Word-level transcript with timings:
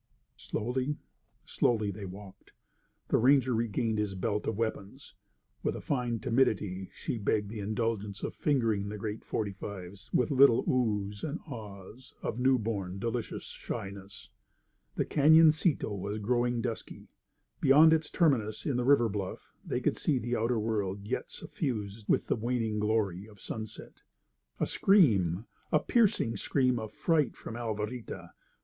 Slowly, 0.35 0.97
slowly 1.45 1.91
they 1.91 2.05
walked. 2.05 2.53
The 3.09 3.19
ranger 3.19 3.53
regained 3.53 3.99
his 3.99 4.15
belt 4.15 4.47
of 4.47 4.57
weapons. 4.57 5.13
With 5.61 5.75
a 5.75 5.79
fine 5.79 6.17
timidity 6.17 6.89
she 6.91 7.19
begged 7.19 7.51
the 7.51 7.59
indulgence 7.59 8.23
of 8.23 8.33
fingering 8.33 8.89
the 8.89 8.97
great 8.97 9.19
.45's, 9.21 10.11
with 10.11 10.31
little 10.31 10.63
"Ohs" 10.67 11.23
and 11.23 11.39
"Ahs" 11.45 12.15
of 12.23 12.39
new 12.39 12.57
born, 12.57 12.97
delicious 12.97 13.43
shyness. 13.43 14.31
The 14.95 15.05
cañoncito 15.05 15.95
was 15.95 16.17
growing 16.17 16.61
dusky. 16.63 17.07
Beyond 17.59 17.93
its 17.93 18.09
terminus 18.09 18.65
in 18.65 18.77
the 18.77 18.83
river 18.83 19.07
bluff 19.07 19.53
they 19.63 19.81
could 19.81 19.95
see 19.95 20.17
the 20.17 20.35
outer 20.35 20.57
world 20.57 21.05
yet 21.05 21.29
suffused 21.29 22.09
with 22.09 22.25
the 22.25 22.35
waning 22.35 22.79
glory 22.79 23.27
of 23.27 23.39
sunset. 23.39 24.01
A 24.59 24.65
scream—a 24.65 25.79
piercing 25.81 26.37
scream 26.37 26.79
of 26.79 26.91
fright 26.91 27.35
from 27.35 27.53
Alvarita. 27.55 28.31